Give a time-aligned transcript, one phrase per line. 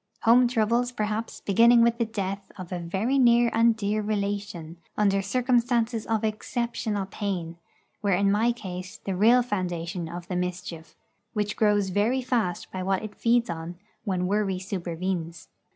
[0.21, 5.21] Home troubles, perhaps, beginning with the death of a very near and dear relation under
[5.21, 7.57] circumstances of exceptional pain,
[8.01, 10.95] were in my case the real foundation of the mischief,
[11.33, 15.49] which grows very fast by what it feeds on when worry supervenes.